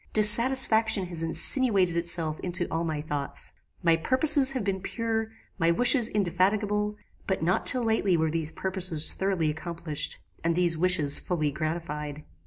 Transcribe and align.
Dissatisfaction 0.13 1.05
has 1.09 1.21
insinuated 1.21 1.95
itself 1.95 2.39
into 2.39 2.67
all 2.71 2.83
my 2.83 3.01
thoughts. 3.03 3.53
My 3.83 3.95
purposes 3.95 4.53
have 4.53 4.63
been 4.63 4.81
pure; 4.81 5.29
my 5.59 5.69
wishes 5.69 6.09
indefatigable; 6.09 6.97
but 7.27 7.43
not 7.43 7.67
till 7.67 7.83
lately 7.83 8.17
were 8.17 8.31
these 8.31 8.51
purposes 8.51 9.13
thoroughly 9.13 9.51
accomplished, 9.51 10.17
and 10.43 10.55
these 10.55 10.75
wishes 10.75 11.19
fully 11.19 11.51
gratified. 11.51 12.23